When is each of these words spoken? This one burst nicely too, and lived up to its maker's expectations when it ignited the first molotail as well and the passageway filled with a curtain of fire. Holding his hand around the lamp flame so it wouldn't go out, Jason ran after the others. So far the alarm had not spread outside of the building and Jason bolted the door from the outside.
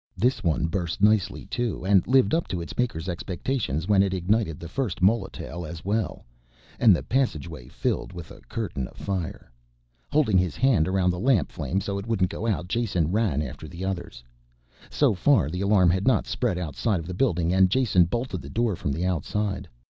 This 0.17 0.43
one 0.43 0.65
burst 0.65 1.03
nicely 1.03 1.45
too, 1.45 1.85
and 1.85 2.01
lived 2.07 2.33
up 2.33 2.47
to 2.47 2.59
its 2.59 2.75
maker's 2.75 3.07
expectations 3.07 3.87
when 3.87 4.01
it 4.01 4.15
ignited 4.15 4.59
the 4.59 4.67
first 4.67 4.99
molotail 4.99 5.63
as 5.63 5.85
well 5.85 6.25
and 6.79 6.95
the 6.95 7.03
passageway 7.03 7.67
filled 7.67 8.11
with 8.11 8.31
a 8.31 8.41
curtain 8.49 8.87
of 8.87 8.97
fire. 8.97 9.51
Holding 10.11 10.39
his 10.39 10.55
hand 10.55 10.87
around 10.87 11.11
the 11.11 11.19
lamp 11.19 11.51
flame 11.51 11.79
so 11.81 11.99
it 11.99 12.07
wouldn't 12.07 12.31
go 12.31 12.47
out, 12.47 12.67
Jason 12.67 13.11
ran 13.11 13.43
after 13.43 13.67
the 13.67 13.85
others. 13.85 14.23
So 14.89 15.13
far 15.13 15.51
the 15.51 15.61
alarm 15.61 15.91
had 15.91 16.07
not 16.07 16.25
spread 16.25 16.57
outside 16.57 16.99
of 16.99 17.05
the 17.05 17.13
building 17.13 17.53
and 17.53 17.69
Jason 17.69 18.05
bolted 18.05 18.41
the 18.41 18.49
door 18.49 18.75
from 18.75 18.91
the 18.93 19.05
outside. 19.05 19.67